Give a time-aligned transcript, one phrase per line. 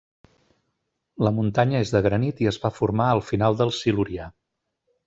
[1.27, 4.33] La muntanya és de granit i es va formar al final del Silurià.